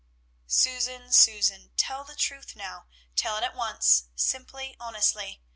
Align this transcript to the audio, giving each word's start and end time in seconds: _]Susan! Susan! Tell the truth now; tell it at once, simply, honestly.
_]Susan! 0.51 1.13
Susan! 1.13 1.73
Tell 1.77 2.03
the 2.03 2.15
truth 2.15 2.55
now; 2.55 2.87
tell 3.15 3.37
it 3.37 3.43
at 3.43 3.55
once, 3.55 4.05
simply, 4.15 4.75
honestly. 4.79 5.43